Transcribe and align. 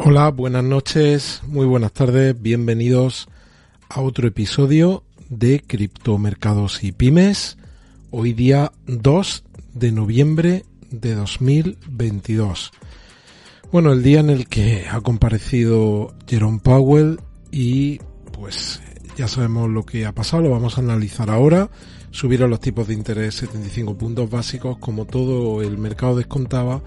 Hola, 0.00 0.30
buenas 0.30 0.62
noches, 0.62 1.42
muy 1.48 1.66
buenas 1.66 1.92
tardes, 1.92 2.40
bienvenidos 2.40 3.28
a 3.88 4.00
otro 4.00 4.28
episodio 4.28 5.02
de 5.28 5.60
Criptomercados 5.60 6.84
y 6.84 6.92
Pymes. 6.92 7.58
Hoy 8.12 8.32
día 8.32 8.70
2 8.86 9.44
de 9.74 9.90
noviembre 9.90 10.64
de 10.92 11.16
2022. 11.16 12.70
Bueno, 13.72 13.92
el 13.92 14.04
día 14.04 14.20
en 14.20 14.30
el 14.30 14.46
que 14.46 14.86
ha 14.88 15.00
comparecido 15.00 16.14
Jerome 16.28 16.60
Powell 16.60 17.18
y 17.50 17.98
pues 18.32 18.80
ya 19.16 19.26
sabemos 19.26 19.68
lo 19.68 19.84
que 19.84 20.06
ha 20.06 20.12
pasado, 20.12 20.44
lo 20.44 20.50
vamos 20.50 20.78
a 20.78 20.80
analizar 20.80 21.28
ahora. 21.28 21.70
Subieron 22.12 22.50
los 22.50 22.60
tipos 22.60 22.86
de 22.86 22.94
interés 22.94 23.34
75 23.34 23.98
puntos 23.98 24.30
básicos 24.30 24.78
como 24.78 25.06
todo 25.06 25.60
el 25.60 25.76
mercado 25.76 26.16
descontaba 26.16 26.82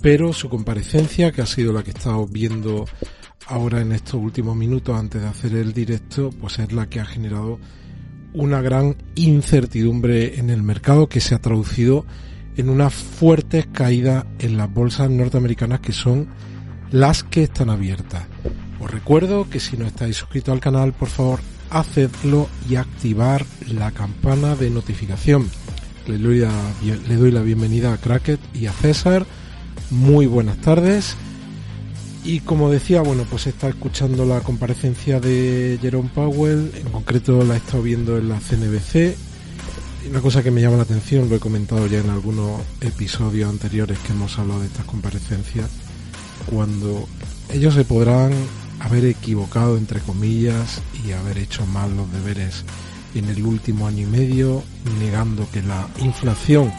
pero 0.00 0.32
su 0.32 0.48
comparecencia, 0.48 1.32
que 1.32 1.42
ha 1.42 1.46
sido 1.46 1.72
la 1.72 1.82
que 1.82 1.90
he 1.90 1.94
estado 1.94 2.26
viendo 2.26 2.86
ahora 3.46 3.80
en 3.80 3.92
estos 3.92 4.14
últimos 4.14 4.56
minutos 4.56 4.98
antes 4.98 5.22
de 5.22 5.28
hacer 5.28 5.54
el 5.54 5.72
directo, 5.72 6.30
pues 6.40 6.58
es 6.58 6.72
la 6.72 6.88
que 6.88 7.00
ha 7.00 7.04
generado 7.04 7.58
una 8.34 8.60
gran 8.60 8.96
incertidumbre 9.14 10.38
en 10.38 10.50
el 10.50 10.62
mercado 10.62 11.08
que 11.08 11.20
se 11.20 11.34
ha 11.34 11.40
traducido 11.40 12.04
en 12.56 12.68
una 12.68 12.90
fuerte 12.90 13.66
caída 13.72 14.26
en 14.38 14.56
las 14.56 14.72
bolsas 14.72 15.10
norteamericanas 15.10 15.80
que 15.80 15.92
son 15.92 16.28
las 16.90 17.22
que 17.22 17.44
están 17.44 17.70
abiertas. 17.70 18.24
Os 18.80 18.90
recuerdo 18.90 19.48
que 19.48 19.60
si 19.60 19.76
no 19.76 19.86
estáis 19.86 20.16
suscritos 20.16 20.52
al 20.52 20.60
canal, 20.60 20.92
por 20.92 21.08
favor, 21.08 21.40
hacedlo 21.70 22.48
y 22.68 22.76
activar 22.76 23.44
la 23.66 23.90
campana 23.92 24.56
de 24.56 24.70
notificación. 24.70 25.48
Le 26.06 26.18
doy 26.18 26.38
la, 26.38 26.52
le 26.82 27.16
doy 27.16 27.30
la 27.30 27.42
bienvenida 27.42 27.92
a 27.92 27.98
Cracket 27.98 28.40
y 28.54 28.66
a 28.66 28.72
César 28.72 29.26
muy 29.90 30.26
buenas 30.26 30.58
tardes. 30.58 31.16
Y 32.24 32.40
como 32.40 32.70
decía, 32.70 33.00
bueno, 33.00 33.24
pues 33.30 33.46
está 33.46 33.68
escuchando 33.68 34.26
la 34.26 34.40
comparecencia 34.40 35.20
de 35.20 35.78
Jerome 35.80 36.10
Powell, 36.14 36.72
en 36.74 36.90
concreto 36.90 37.42
la 37.44 37.54
he 37.54 37.56
estado 37.58 37.82
viendo 37.82 38.18
en 38.18 38.28
la 38.28 38.38
CNBC. 38.38 39.16
Una 40.10 40.20
cosa 40.20 40.42
que 40.42 40.50
me 40.50 40.60
llama 40.60 40.76
la 40.76 40.82
atención, 40.82 41.28
lo 41.28 41.36
he 41.36 41.40
comentado 41.40 41.86
ya 41.86 42.00
en 42.00 42.10
algunos 42.10 42.60
episodios 42.80 43.48
anteriores 43.48 43.98
que 44.00 44.12
hemos 44.12 44.38
hablado 44.38 44.60
de 44.60 44.66
estas 44.66 44.84
comparecencias, 44.84 45.68
cuando 46.46 47.08
ellos 47.52 47.74
se 47.74 47.84
podrán 47.84 48.32
haber 48.80 49.04
equivocado, 49.06 49.76
entre 49.76 50.00
comillas, 50.00 50.80
y 51.04 51.12
haber 51.12 51.38
hecho 51.38 51.66
mal 51.66 51.96
los 51.96 52.12
deberes 52.12 52.64
en 53.14 53.26
el 53.26 53.44
último 53.44 53.86
año 53.86 54.02
y 54.06 54.10
medio, 54.10 54.62
negando 55.00 55.48
que 55.50 55.62
la 55.62 55.88
inflación 56.00 56.72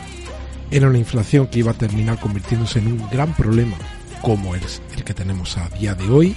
era 0.71 0.87
una 0.87 0.97
inflación 0.97 1.47
que 1.47 1.59
iba 1.59 1.71
a 1.71 1.75
terminar 1.77 2.19
convirtiéndose 2.19 2.79
en 2.79 2.87
un 2.87 3.09
gran 3.09 3.33
problema, 3.33 3.77
como 4.21 4.55
es 4.55 4.81
el 4.95 5.03
que 5.03 5.13
tenemos 5.13 5.57
a 5.57 5.69
día 5.69 5.95
de 5.95 6.09
hoy, 6.09 6.35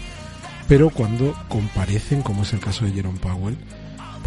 pero 0.68 0.90
cuando 0.90 1.34
comparecen, 1.48 2.22
como 2.22 2.42
es 2.42 2.52
el 2.52 2.60
caso 2.60 2.84
de 2.84 2.92
Jerome 2.92 3.18
Powell, 3.18 3.56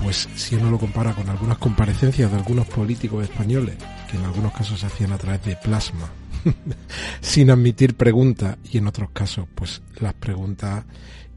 pues 0.03 0.27
si 0.35 0.55
uno 0.55 0.69
lo 0.69 0.77
compara 0.77 1.13
con 1.13 1.29
algunas 1.29 1.57
comparecencias 1.57 2.29
de 2.29 2.37
algunos 2.37 2.67
políticos 2.67 3.23
españoles, 3.23 3.75
que 4.09 4.17
en 4.17 4.25
algunos 4.25 4.53
casos 4.53 4.79
se 4.79 4.85
hacían 4.85 5.11
a 5.13 5.17
través 5.17 5.43
de 5.43 5.55
plasma, 5.55 6.09
sin 7.21 7.49
admitir 7.49 7.95
preguntas, 7.95 8.57
y 8.71 8.77
en 8.77 8.87
otros 8.87 9.09
casos, 9.11 9.47
pues 9.55 9.81
las 9.99 10.13
preguntas 10.13 10.85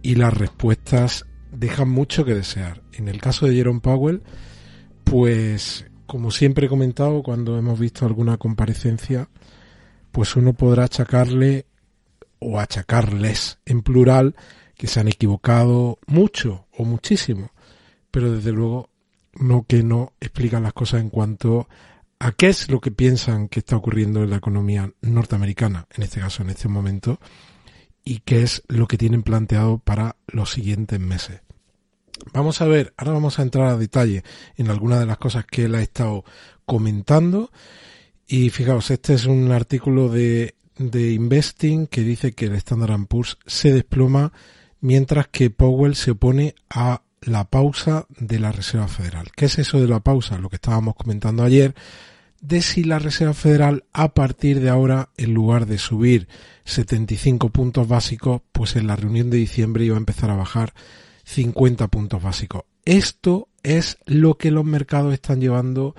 y 0.03 0.17
las 0.17 0.35
respuestas 0.35 1.25
dejan 1.53 1.89
mucho 1.89 2.25
que 2.25 2.35
desear. 2.35 2.83
En 2.93 3.09
el 3.09 3.21
caso 3.21 3.47
de 3.47 3.55
Jerome 3.55 3.81
Powell, 3.81 4.23
pues 5.05 5.87
como 6.09 6.31
siempre 6.31 6.67
he 6.67 6.69
comentado 6.71 7.23
cuando 7.23 7.59
hemos 7.59 7.79
visto 7.79 8.07
alguna 8.07 8.39
comparecencia, 8.39 9.29
pues 10.11 10.35
uno 10.37 10.55
podrá 10.55 10.85
achacarle 10.85 11.67
o 12.39 12.59
achacarles 12.59 13.59
en 13.67 13.83
plural 13.83 14.35
que 14.75 14.87
se 14.87 15.01
han 15.01 15.09
equivocado 15.09 15.99
mucho 16.07 16.67
o 16.73 16.85
muchísimo, 16.85 17.51
pero 18.11 18.33
desde 18.33 18.53
luego 18.53 18.89
no 19.35 19.67
que 19.69 19.83
no 19.83 20.15
explican 20.19 20.63
las 20.63 20.73
cosas 20.73 21.03
en 21.03 21.11
cuanto 21.11 21.69
a 22.19 22.33
qué 22.33 22.49
es 22.49 22.71
lo 22.71 22.81
que 22.81 22.91
piensan 22.91 23.49
que 23.49 23.61
está 23.61 23.77
ocurriendo 23.77 24.23
en 24.23 24.31
la 24.31 24.37
economía 24.37 24.91
norteamericana, 25.03 25.89
en 25.95 26.05
este 26.05 26.21
caso, 26.21 26.43
en 26.43 26.49
este 26.49 26.69
momento, 26.69 27.21
y 28.03 28.21
qué 28.21 28.43
es 28.43 28.63
lo 28.69 28.89
que 28.89 28.97
tienen 28.97 29.23
planteado 29.23 29.77
para 29.77 30.17
los 30.27 30.53
siguientes 30.53 30.99
meses. 30.99 31.43
Vamos 32.33 32.61
a 32.61 32.67
ver, 32.67 32.93
ahora 32.97 33.13
vamos 33.13 33.39
a 33.39 33.43
entrar 33.43 33.67
a 33.67 33.77
detalle 33.77 34.23
en 34.57 34.71
algunas 34.71 35.01
de 35.01 35.07
las 35.07 35.19
cosas 35.19 35.45
que 35.47 35.65
él 35.65 35.75
ha 35.75 35.83
estado 35.83 36.25
comentando. 36.65 37.51
Y 38.27 38.51
fijaos, 38.51 38.91
este 38.91 39.15
es 39.15 39.27
un 39.27 39.51
artículo 39.53 40.09
de, 40.09 40.55
de 40.77 41.13
Investing 41.13 41.87
que 41.87 42.03
dice 42.03 42.33
que 42.33 42.47
el 42.47 42.55
Standard 42.57 43.07
Poor's 43.07 43.39
se 43.47 43.73
desploma 43.73 44.33
mientras 44.81 45.29
que 45.29 45.51
Powell 45.51 45.95
se 45.95 46.13
opone 46.13 46.55
a 46.71 47.03
la 47.23 47.45
pausa 47.45 48.07
de 48.19 48.39
la 48.39 48.53
Reserva 48.53 48.89
Federal. 48.89 49.29
¿Qué 49.35 49.47
es 49.47 49.59
eso 49.59 49.81
de 49.81 49.89
la 49.89 50.01
pausa? 50.01 50.39
Lo 50.39 50.49
que 50.49 50.57
estábamos 50.57 50.95
comentando 50.95 51.43
ayer, 51.43 51.75
de 52.41 52.63
si 52.63 52.85
la 52.85 52.99
Reserva 52.99 53.35
Federal 53.35 53.85
a 53.93 54.15
partir 54.15 54.61
de 54.61 54.69
ahora, 54.69 55.11
en 55.17 55.35
lugar 55.35 55.67
de 55.67 55.79
subir 55.79 56.29
75 56.65 57.51
puntos 57.51 57.89
básicos, 57.89 58.43
pues 58.53 58.77
en 58.77 58.87
la 58.87 58.97
reunión 58.97 59.31
de 59.31 59.39
diciembre 59.39 59.85
iba 59.85 59.97
a 59.97 59.99
empezar 59.99 60.31
a 60.31 60.37
bajar 60.37 60.75
50 61.29 61.89
puntos 61.89 62.23
básicos. 62.23 62.63
Esto 62.87 63.49
es 63.63 63.99
lo 64.07 64.39
que 64.39 64.51
los 64.51 64.65
mercados 64.65 65.13
están 65.13 65.43
llevando 65.43 65.95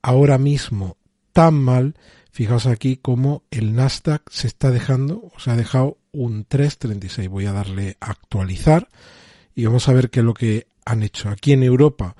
ahora 0.00 0.38
mismo 0.38 0.96
tan 1.34 1.54
mal. 1.54 1.94
Fijaos 2.32 2.64
aquí 2.64 2.96
como 2.96 3.42
el 3.50 3.74
Nasdaq 3.74 4.22
se 4.30 4.46
está 4.46 4.70
dejando, 4.70 5.30
o 5.34 5.38
se 5.38 5.50
ha 5.50 5.56
dejado 5.56 5.98
un 6.12 6.46
3.36. 6.46 7.28
Voy 7.28 7.44
a 7.44 7.52
darle 7.52 7.98
a 8.00 8.10
actualizar 8.10 8.88
y 9.54 9.66
vamos 9.66 9.86
a 9.88 9.92
ver 9.92 10.08
qué 10.08 10.20
es 10.20 10.26
lo 10.26 10.32
que 10.32 10.66
han 10.86 11.02
hecho. 11.02 11.28
Aquí 11.28 11.52
en 11.52 11.62
Europa, 11.62 12.16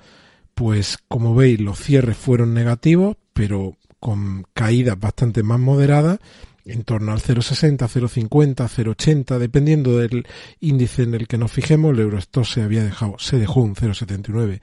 pues 0.53 0.99
como 1.07 1.33
veis, 1.33 1.59
los 1.59 1.79
cierres 1.79 2.15
fueron 2.15 2.53
negativos, 2.53 3.17
pero 3.33 3.75
con 3.99 4.45
caídas 4.53 4.99
bastante 4.99 5.41
más 5.41 5.59
moderadas 5.59 6.19
en 6.65 6.83
torno 6.83 7.11
al 7.11 7.19
0,60, 7.19 7.77
0,50, 7.87 8.67
0,80, 8.67 9.37
dependiendo 9.37 9.97
del 9.97 10.25
índice 10.59 11.03
en 11.03 11.13
el 11.13 11.27
que 11.27 11.37
nos 11.37 11.51
fijemos, 11.51 11.93
el 11.93 11.99
Eurostox 12.01 12.49
se 12.49 12.61
había 12.61 12.83
dejado, 12.83 13.15
se 13.19 13.37
dejó 13.37 13.61
un 13.61 13.75
0,79 13.75 14.61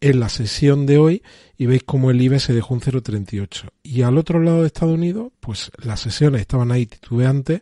en 0.00 0.20
la 0.20 0.28
sesión 0.28 0.86
de 0.86 0.98
hoy 0.98 1.22
y 1.58 1.66
veis 1.66 1.82
como 1.84 2.10
el 2.10 2.20
IBE 2.20 2.40
se 2.40 2.54
dejó 2.54 2.74
un 2.74 2.80
0,38. 2.80 3.68
Y 3.82 4.02
al 4.02 4.16
otro 4.16 4.40
lado 4.40 4.62
de 4.62 4.66
Estados 4.66 4.94
Unidos, 4.94 5.32
pues 5.40 5.70
las 5.82 6.00
sesiones 6.00 6.40
estaban 6.40 6.72
ahí 6.72 6.86
titubeantes 6.86 7.60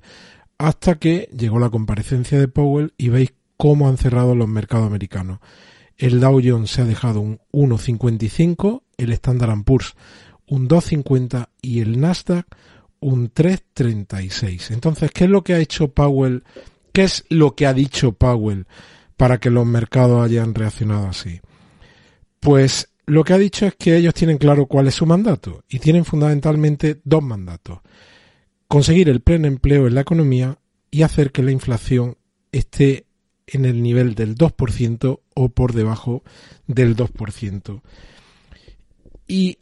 hasta 0.56 0.96
que 0.96 1.28
llegó 1.36 1.58
la 1.58 1.70
comparecencia 1.70 2.38
de 2.38 2.48
Powell 2.48 2.94
y 2.96 3.08
veis 3.08 3.32
cómo 3.56 3.88
han 3.88 3.96
cerrado 3.96 4.34
los 4.34 4.48
mercados 4.48 4.86
americanos. 4.86 5.40
El 5.96 6.20
Dow 6.20 6.40
Jones 6.44 6.70
se 6.70 6.82
ha 6.82 6.84
dejado 6.84 7.20
un 7.20 7.40
1,55, 7.52 8.82
el 8.98 9.12
Standard 9.12 9.64
Poor's 9.64 9.96
un 10.48 10.68
2,50 10.68 11.48
y 11.60 11.80
el 11.80 12.00
Nasdaq 12.00 12.46
un 13.00 13.32
3.36. 13.32 14.72
Entonces, 14.72 15.10
¿qué 15.12 15.24
es 15.24 15.30
lo 15.30 15.42
que 15.42 15.54
ha 15.54 15.58
hecho 15.58 15.88
Powell? 15.88 16.44
¿Qué 16.92 17.04
es 17.04 17.24
lo 17.28 17.54
que 17.54 17.66
ha 17.66 17.74
dicho 17.74 18.12
Powell 18.12 18.66
para 19.16 19.38
que 19.38 19.50
los 19.50 19.66
mercados 19.66 20.24
hayan 20.24 20.54
reaccionado 20.54 21.08
así? 21.08 21.40
Pues 22.40 22.90
lo 23.06 23.24
que 23.24 23.32
ha 23.32 23.38
dicho 23.38 23.66
es 23.66 23.74
que 23.74 23.96
ellos 23.96 24.14
tienen 24.14 24.38
claro 24.38 24.66
cuál 24.66 24.88
es 24.88 24.94
su 24.94 25.06
mandato 25.06 25.64
y 25.68 25.78
tienen 25.78 26.04
fundamentalmente 26.04 27.00
dos 27.04 27.22
mandatos. 27.22 27.80
Conseguir 28.68 29.08
el 29.08 29.20
pleno 29.20 29.46
empleo 29.46 29.86
en 29.86 29.94
la 29.94 30.02
economía 30.02 30.58
y 30.90 31.02
hacer 31.02 31.32
que 31.32 31.42
la 31.42 31.52
inflación 31.52 32.16
esté 32.52 33.06
en 33.46 33.64
el 33.64 33.82
nivel 33.82 34.14
del 34.14 34.36
2% 34.36 35.20
o 35.34 35.48
por 35.48 35.72
debajo 35.72 36.22
del 36.66 36.96
2%. 36.96 37.80
Y 39.26 39.58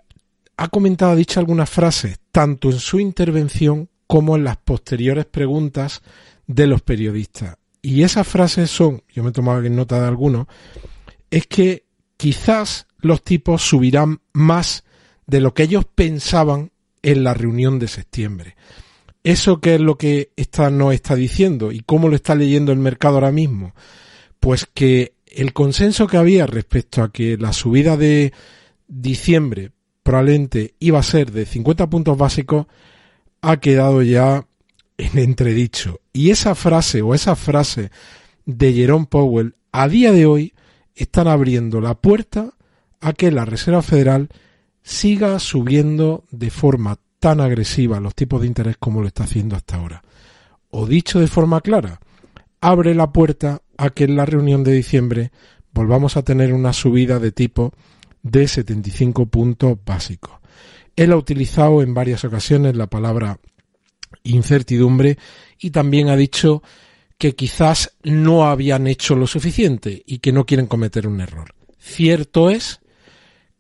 ha 0.57 0.69
comentado, 0.69 1.13
ha 1.13 1.17
dicho 1.17 1.41
algunas 1.41 1.69
frases, 1.69 2.19
tanto 2.33 2.71
en 2.71 2.79
su 2.79 2.99
intervención 3.01 3.89
como 4.07 4.37
en 4.37 4.45
las 4.45 4.57
posteriores 4.57 5.27
preguntas 5.27 6.03
de 6.47 6.67
los 6.67 6.83
periodistas. 6.83 7.59
Y 7.83 8.03
esas 8.03 8.27
frases 8.27 8.71
son, 8.71 9.03
yo 9.13 9.23
me 9.23 9.31
en 9.31 9.77
nota 9.77 10.01
de 10.01 10.07
algunos, 10.07 10.47
es 11.31 11.47
que 11.47 11.85
quizás 12.17 12.87
los 12.99 13.23
tipos 13.23 13.63
subirán 13.63 14.21
más 14.33 14.85
de 15.27 15.41
lo 15.41 15.55
que 15.55 15.65
ellos 15.65 15.85
pensaban 15.85 16.73
en 17.03 17.25
la 17.25 17.35
reunión 17.35 17.79
de 17.79 17.89
septiembre. 17.89 18.57
¿Eso 19.23 19.61
qué 19.61 19.75
es 19.75 19.81
lo 19.81 19.99
que 19.99 20.31
esta 20.37 20.71
nos 20.71 20.95
está 20.95 21.15
diciendo 21.15 21.73
y 21.73 21.81
cómo 21.81 22.09
lo 22.09 22.17
está 22.17 22.35
leyendo 22.35 22.73
el 22.73 22.79
mercado 22.79 23.17
ahora 23.17 23.33
mismo? 23.33 23.75
Pues 24.41 24.67
que 24.73 25.15
el 25.27 25.53
consenso 25.53 26.07
que 26.07 26.17
había 26.17 26.47
respecto 26.47 27.03
a 27.03 27.13
que 27.13 27.37
la 27.37 27.53
subida 27.53 27.97
de 27.97 28.33
diciembre 28.89 29.73
probablemente 30.07 30.77
iba 30.79 31.01
a 31.01 31.03
ser 31.03 31.33
de 31.33 31.45
50 31.45 31.91
puntos 31.91 32.17
básicos, 32.17 32.67
ha 33.43 33.57
quedado 33.57 34.03
ya 34.03 34.47
en 34.99 35.19
entredicho. 35.19 36.01
Y 36.13 36.31
esa 36.31 36.55
frase 36.55 37.03
o 37.03 37.13
esa 37.13 37.35
frase 37.35 37.91
de 38.45 38.73
Jerome 38.73 39.07
Powell 39.07 39.57
a 39.73 39.89
día 39.89 40.13
de 40.13 40.27
hoy 40.27 40.55
están 40.95 41.27
abriendo 41.27 41.81
la 41.81 41.95
puerta 41.95 42.53
a 43.01 43.15
que 43.15 43.33
la 43.33 43.45
Reserva 43.45 43.83
Federal 43.83 44.29
siga 44.85 45.41
subiendo 45.41 46.23
de 46.31 46.51
forma 46.51 47.01
tan 47.19 47.41
agresiva 47.41 47.99
los 47.99 48.15
tipos 48.15 48.43
de 48.43 48.47
interés 48.47 48.77
como 48.79 49.01
lo 49.01 49.09
está 49.09 49.25
haciendo 49.25 49.57
hasta 49.57 49.75
ahora. 49.75 50.05
O 50.71 50.87
dicho 50.87 51.19
de 51.19 51.27
forma 51.27 51.61
clara, 51.63 51.99
abre 52.61 52.95
la 52.95 53.11
puerta 53.11 53.61
a 53.77 53.91
que 53.91 54.05
en 54.05 54.15
la 54.15 54.25
reunión 54.25 54.63
de 54.63 54.73
diciembre 54.73 55.33
volvamos 55.73 56.17
a 56.17 56.23
tener 56.23 56.55
una 56.55 56.73
subida 56.73 57.19
de 57.19 57.33
tipo 57.33 57.73
de 58.31 58.49
75 58.49 59.27
puntos 59.27 59.79
básicos. 59.85 60.33
Él 60.95 61.13
ha 61.13 61.17
utilizado 61.17 61.83
en 61.83 61.95
varias 61.95 62.25
ocasiones 62.25 62.77
la 62.77 62.87
palabra 62.87 63.39
incertidumbre 64.25 65.19
y 65.59 65.71
también 65.71 66.09
ha 66.09 66.17
dicho 66.17 66.63
que 67.19 67.35
quizás 67.35 67.97
no 68.03 68.47
habían 68.47 68.87
hecho 68.87 69.15
lo 69.15 69.27
suficiente 69.27 70.03
y 70.07 70.19
que 70.19 70.33
no 70.33 70.45
quieren 70.45 70.67
cometer 70.67 71.07
un 71.07 71.21
error. 71.21 71.55
Cierto 71.79 72.51
es 72.51 72.81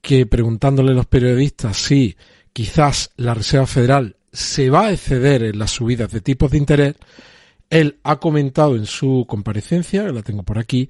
que 0.01 0.27
preguntándole 0.27 0.93
a 0.93 0.95
los 0.95 1.07
periodistas 1.07 1.77
si 1.77 2.17
quizás 2.53 3.11
la 3.17 3.35
Reserva 3.35 3.67
Federal 3.67 4.17
se 4.33 4.69
va 4.69 4.87
a 4.87 4.93
exceder 4.93 5.43
en 5.45 5.59
las 5.59 5.71
subidas 5.71 6.11
de 6.11 6.21
tipos 6.21 6.51
de 6.51 6.59
interés, 6.59 6.97
él 7.71 7.99
ha 8.03 8.19
comentado 8.21 8.77
en 8.77 8.87
su 8.87 9.25
comparecencia, 9.27 10.05
la 10.05 10.23
tengo 10.23 10.43
por 10.43 10.59
aquí, 10.59 10.89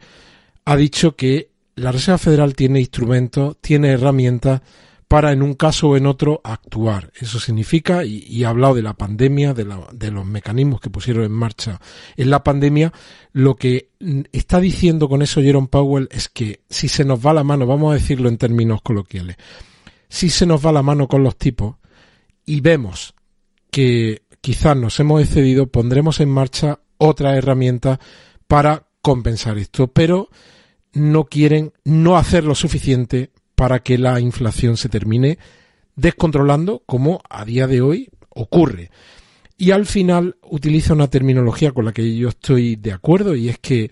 ha 0.65 0.77
dicho 0.77 1.15
que 1.17 1.51
la 1.77 1.93
Reserva 1.93 2.19
Federal 2.19 2.55
tiene 2.55 2.81
instrumentos, 2.81 3.59
tiene 3.61 3.91
herramientas 3.91 4.63
para 5.09 5.33
en 5.33 5.43
un 5.43 5.55
caso 5.55 5.91
o 5.91 5.97
en 5.97 6.07
otro 6.07 6.41
actuar. 6.43 7.13
Eso 7.15 7.39
significa, 7.39 8.05
y, 8.05 8.43
ha 8.43 8.49
hablado 8.49 8.75
de 8.75 8.83
la 8.83 8.95
pandemia, 8.95 9.55
de, 9.55 9.65
de, 9.93 10.11
los 10.11 10.27
mecanismos 10.27 10.81
que 10.81 10.91
pusieron 10.91 11.25
en 11.25 11.33
marcha 11.33 11.81
en 12.17 12.31
la 12.31 12.43
pandemia, 12.43 12.93
lo 13.33 13.55
que 13.55 13.91
está 14.33 14.59
diciendo 14.59 15.09
con 15.09 15.23
eso 15.23 15.43
Jerome 15.43 15.69
Powell 15.69 16.09
es 16.11 16.29
que 16.29 16.63
si 16.69 16.89
se 16.89 17.05
nos 17.05 17.25
va 17.25 17.35
la 17.35 17.45
mano, 17.45 17.67
vamos 17.67 17.93
a 17.93 17.95
decirlo 17.95 18.29
en 18.29 18.39
términos 18.39 18.83
coloquiales, 18.83 19.37
si 20.09 20.29
se 20.29 20.47
nos 20.47 20.65
va 20.65 20.73
la 20.73 20.83
mano 20.83 21.07
con 21.07 21.23
los 21.23 21.37
tipos 21.37 21.77
y 22.45 22.61
vemos 22.61 23.15
que 23.71 24.23
quizás 24.41 24.77
nos 24.77 24.99
hemos 24.99 25.23
excedido, 25.23 25.67
pondremos 25.67 26.21
en 26.21 26.31
marcha 26.31 26.81
otra 26.99 27.37
herramienta 27.37 28.01
para 28.49 28.89
compensar 29.03 29.59
esto, 29.59 29.89
pero 29.89 30.31
no 30.97 31.25
quieren 31.25 31.73
no 31.85 32.17
hacer 32.17 32.45
lo 32.45 32.55
suficiente 32.55 33.31
para 33.55 33.81
que 33.81 33.99
la 33.99 34.19
inflación 34.19 34.77
se 34.77 34.89
termine 34.89 35.39
descontrolando 35.95 36.83
como 36.87 37.21
a 37.29 37.45
día 37.45 37.67
de 37.67 37.83
hoy 37.83 38.09
ocurre. 38.31 38.91
Y 39.59 39.71
al 39.71 39.87
final 39.87 40.37
utiliza 40.43 40.95
una 40.95 41.09
terminología 41.09 41.73
con 41.73 41.85
la 41.85 41.93
que 41.93 42.17
yo 42.17 42.31
estoy 42.31 42.77
de 42.77 42.93
acuerdo 42.93 43.35
y 43.35 43.49
es 43.49 43.59
que 43.59 43.91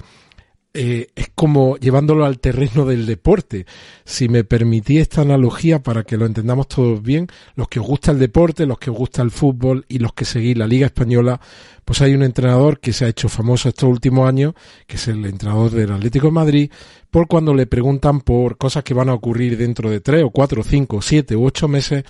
eh, 0.77 1.07
es 1.15 1.29
como 1.37 1.77
llevándolo 1.77 2.25
al 2.25 2.41
terreno 2.41 2.85
del 2.85 3.07
deporte. 3.07 3.65
Si 4.05 4.29
me 4.29 4.43
permití 4.43 4.99
esta 4.99 5.21
analogía 5.21 5.83
para 5.83 6.03
que 6.03 6.17
lo 6.17 6.27
entendamos 6.27 6.67
todos 6.67 7.01
bien, 7.01 7.29
los 7.55 7.69
que 7.69 7.79
os 7.79 7.87
gusta 7.87 8.11
el 8.11 8.19
deporte, 8.19 8.67
los 8.67 8.79
que 8.79 8.91
os 8.91 8.97
gusta 8.97 9.23
el 9.23 9.31
fútbol 9.31 9.85
y 9.89 10.01
los 10.01 10.13
que 10.15 10.25
seguís 10.25 10.59
la 10.59 10.67
Liga 10.67 10.87
Española, 10.87 11.41
pues 11.85 12.03
hay 12.03 12.15
un 12.15 12.25
entrenador 12.25 12.81
que 12.81 12.93
se 12.93 13.05
ha 13.05 13.09
hecho 13.09 13.29
famoso 13.29 13.69
estos 13.69 13.89
últimos 13.89 14.29
años, 14.29 14.55
que 14.89 14.97
es 14.97 15.07
el 15.07 15.25
entrenador 15.27 15.71
del 15.71 15.93
Atlético 15.93 16.27
de 16.27 16.33
Madrid, 16.33 16.71
por 17.09 17.29
cuando 17.29 17.55
le 17.55 17.67
preguntan 17.67 18.21
por 18.21 18.57
cosas 18.57 18.83
que 18.83 18.95
van 18.95 19.09
a 19.09 19.15
ocurrir 19.15 19.57
dentro 19.57 19.91
de 19.91 20.01
tres 20.01 20.25
o 20.25 20.31
cuatro, 20.31 20.65
cinco, 20.65 21.01
siete 21.01 21.37
u 21.37 21.47
ocho 21.47 21.69
meses, 21.69 22.03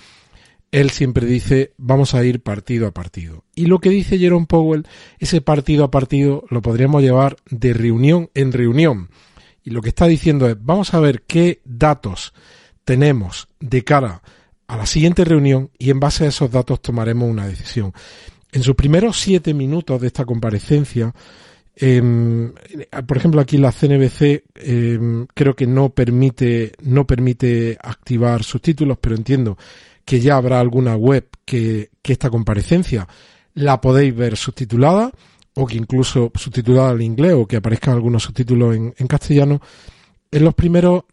él 0.74 0.90
siempre 0.90 1.24
dice 1.24 1.72
vamos 1.78 2.14
a 2.14 2.24
ir 2.24 2.42
partido 2.42 2.88
a 2.88 2.90
partido. 2.90 3.44
Y 3.54 3.66
lo 3.66 3.78
que 3.78 3.90
dice 3.90 4.18
Jerome 4.18 4.46
Powell, 4.46 4.88
ese 5.20 5.40
partido 5.40 5.84
a 5.84 5.90
partido 5.92 6.44
lo 6.50 6.62
podríamos 6.62 7.00
llevar 7.00 7.36
de 7.48 7.72
reunión 7.72 8.28
en 8.34 8.50
reunión. 8.50 9.08
Y 9.62 9.70
lo 9.70 9.82
que 9.82 9.90
está 9.90 10.08
diciendo 10.08 10.48
es 10.48 10.56
vamos 10.60 10.92
a 10.92 10.98
ver 10.98 11.22
qué 11.28 11.60
datos 11.64 12.34
tenemos 12.84 13.46
de 13.60 13.84
cara 13.84 14.20
a 14.66 14.76
la 14.76 14.86
siguiente 14.86 15.24
reunión 15.24 15.70
y 15.78 15.90
en 15.90 16.00
base 16.00 16.24
a 16.24 16.28
esos 16.28 16.50
datos 16.50 16.82
tomaremos 16.82 17.30
una 17.30 17.46
decisión. 17.46 17.92
En 18.50 18.64
sus 18.64 18.74
primeros 18.74 19.16
siete 19.16 19.54
minutos 19.54 20.00
de 20.00 20.08
esta 20.08 20.24
comparecencia, 20.24 21.14
em, 21.76 22.52
por 23.06 23.16
ejemplo, 23.16 23.40
aquí 23.40 23.58
la 23.58 23.70
CNBC 23.70 24.42
em, 24.56 25.26
creo 25.34 25.54
que 25.54 25.68
no 25.68 25.90
permite, 25.90 26.72
no 26.82 27.06
permite 27.06 27.78
activar 27.80 28.42
subtítulos, 28.42 28.98
pero 29.00 29.14
entiendo 29.14 29.56
que 30.04 30.20
ya 30.20 30.36
habrá 30.36 30.60
alguna 30.60 30.96
web 30.96 31.28
que, 31.44 31.90
esta 32.02 32.30
comparecencia 32.30 33.08
la 33.54 33.80
podéis 33.80 34.14
ver 34.14 34.36
subtitulada 34.36 35.10
o 35.54 35.66
que 35.66 35.76
incluso 35.76 36.30
subtitulada 36.34 36.90
al 36.90 37.02
inglés 37.02 37.32
o 37.34 37.46
que 37.46 37.56
aparezcan 37.56 37.94
algunos 37.94 38.24
subtítulos 38.24 38.76
en, 38.76 38.94
en 38.96 39.06
castellano. 39.06 39.60
En 40.30 40.44
los 40.44 40.54
primeros 40.54 41.04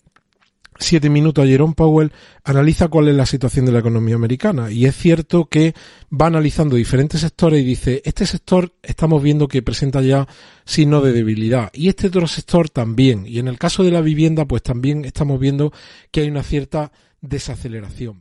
siete 0.81 1.09
minutos 1.09 1.47
Jerome 1.47 1.75
Powell 1.75 2.11
analiza 2.43 2.87
cuál 2.87 3.07
es 3.07 3.15
la 3.15 3.25
situación 3.25 3.65
de 3.65 3.71
la 3.71 3.79
economía 3.79 4.15
americana 4.15 4.71
y 4.71 4.85
es 4.85 4.95
cierto 4.95 5.45
que 5.45 5.73
va 6.11 6.27
analizando 6.27 6.75
diferentes 6.75 7.21
sectores 7.21 7.61
y 7.61 7.65
dice 7.65 8.01
este 8.03 8.25
sector 8.25 8.73
estamos 8.81 9.21
viendo 9.21 9.47
que 9.47 9.61
presenta 9.61 10.01
ya 10.01 10.27
signos 10.65 11.03
de 11.03 11.13
debilidad 11.13 11.69
y 11.73 11.89
este 11.89 12.07
otro 12.07 12.27
sector 12.27 12.69
también 12.69 13.25
y 13.27 13.39
en 13.39 13.47
el 13.47 13.59
caso 13.59 13.83
de 13.83 13.91
la 13.91 14.01
vivienda 14.01 14.45
pues 14.45 14.63
también 14.63 15.05
estamos 15.05 15.39
viendo 15.39 15.71
que 16.09 16.21
hay 16.21 16.29
una 16.29 16.43
cierta 16.43 16.91
desaceleración 17.21 18.20